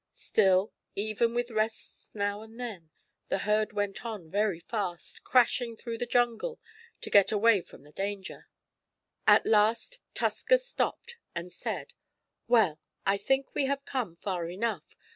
Still, 0.13 0.73
even 0.95 1.35
with 1.35 1.51
rests 1.51 2.09
now 2.15 2.41
and 2.41 2.59
then, 2.59 2.89
the 3.29 3.37
herd 3.37 3.71
went 3.71 4.03
on 4.03 4.31
very 4.31 4.59
fast, 4.59 5.23
crashing 5.23 5.77
through 5.77 5.99
the 5.99 6.07
jungle, 6.07 6.59
to 7.01 7.11
get 7.11 7.31
away 7.31 7.61
from 7.61 7.83
the 7.83 7.91
danger. 7.91 8.47
At 9.27 9.45
last 9.45 9.99
Tusker 10.15 10.57
stopped, 10.57 11.17
and 11.35 11.53
said: 11.53 11.93
"Well, 12.47 12.79
I 13.05 13.17
think 13.19 13.53
we 13.53 13.65
have 13.67 13.85
come 13.85 14.15
far 14.15 14.49
enough. 14.49 14.95